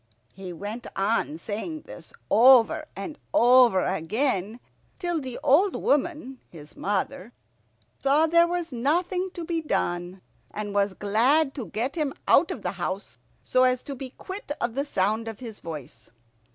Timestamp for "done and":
9.61-10.73